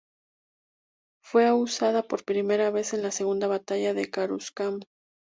[1.23, 4.83] Fue usada por primera vez en la segunda batalla de Coruscant.